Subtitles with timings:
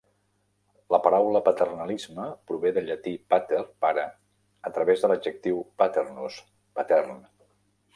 [0.95, 4.09] La paraula paternalisme prové del llatí "pater" (pare)
[4.71, 6.45] a través de l'adjectiu "paternus"
[6.83, 7.27] (patern).